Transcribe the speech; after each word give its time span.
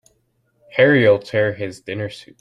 Harry'll 0.77 1.19
tear 1.19 1.53
his 1.53 1.79
dinner 1.79 2.09
suit. 2.09 2.39